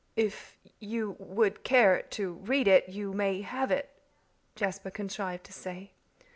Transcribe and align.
"If 0.15 0.57
you 0.79 1.15
would 1.19 1.63
care 1.63 2.01
to 2.01 2.33
read 2.33 2.67
it 2.67 2.89
you 2.89 3.13
may 3.13 3.41
have 3.41 3.69
it," 3.69 3.91
Jasper 4.55 4.89
contrived 4.89 5.43
to 5.43 5.53
say. 5.53 5.91